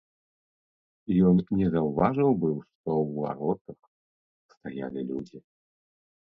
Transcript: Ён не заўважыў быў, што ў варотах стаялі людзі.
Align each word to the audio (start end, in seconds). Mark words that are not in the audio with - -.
Ён 1.31 1.43
не 1.59 1.67
заўважыў 1.75 2.31
быў, 2.45 2.57
што 2.71 2.89
ў 3.03 3.21
варотах 3.21 3.79
стаялі 4.57 5.01
людзі. 5.15 5.37